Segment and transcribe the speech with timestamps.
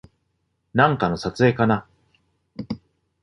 [0.73, 1.85] なんかの撮影かな